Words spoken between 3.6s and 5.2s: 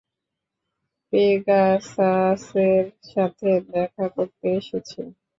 দেখা করতে এসেছি।